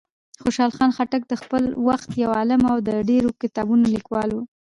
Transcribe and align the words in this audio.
خوشحال 0.41 0.71
خان 0.77 0.91
خټک 0.97 1.21
د 1.27 1.33
خپل 1.41 1.63
وخت 1.87 2.09
یو 2.23 2.31
عالم 2.37 2.61
او 2.71 2.77
د 2.87 2.89
ډېرو 3.09 3.29
کتابونو 3.41 3.83
لیکوال 3.93 4.29
و. 4.33 4.37